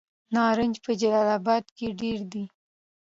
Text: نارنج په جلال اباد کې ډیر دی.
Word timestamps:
نارنج 0.33 0.75
په 0.85 0.91
جلال 0.99 1.29
اباد 1.37 1.65
کې 1.77 1.87
ډیر 2.01 2.19
دی. 2.31 2.43